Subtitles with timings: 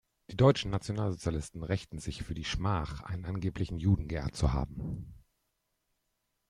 [0.31, 5.13] Die deutschen Nationalsozialisten rächten sich für die „Schmach“, einen angeblichen Juden geehrt zu haben.